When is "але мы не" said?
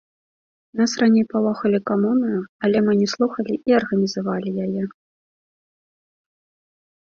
2.67-3.07